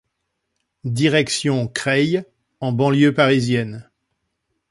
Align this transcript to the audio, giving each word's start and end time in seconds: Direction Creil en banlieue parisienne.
Direction 0.83 1.67
Creil 1.67 2.23
en 2.59 2.71
banlieue 2.71 3.13
parisienne. 3.13 3.87